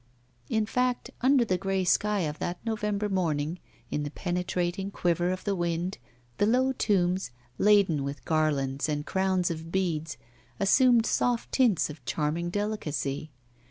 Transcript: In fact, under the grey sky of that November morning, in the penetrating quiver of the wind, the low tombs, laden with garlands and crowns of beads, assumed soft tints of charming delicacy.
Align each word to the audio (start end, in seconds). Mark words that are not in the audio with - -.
In 0.49 0.65
fact, 0.65 1.11
under 1.21 1.45
the 1.45 1.59
grey 1.59 1.83
sky 1.83 2.21
of 2.21 2.39
that 2.39 2.57
November 2.65 3.07
morning, 3.07 3.59
in 3.91 4.01
the 4.01 4.09
penetrating 4.09 4.89
quiver 4.89 5.29
of 5.29 5.43
the 5.43 5.53
wind, 5.55 5.99
the 6.39 6.47
low 6.47 6.71
tombs, 6.71 7.29
laden 7.59 8.03
with 8.03 8.25
garlands 8.25 8.89
and 8.89 9.05
crowns 9.05 9.51
of 9.51 9.71
beads, 9.71 10.17
assumed 10.59 11.05
soft 11.05 11.51
tints 11.51 11.87
of 11.87 12.03
charming 12.03 12.49
delicacy. 12.49 13.29